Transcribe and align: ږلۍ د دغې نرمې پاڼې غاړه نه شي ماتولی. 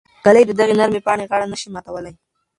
ږلۍ 0.25 0.43
د 0.47 0.51
دغې 0.59 0.73
نرمې 0.79 1.01
پاڼې 1.05 1.25
غاړه 1.29 1.45
نه 1.51 1.57
شي 1.61 1.67
ماتولی. 1.73 2.13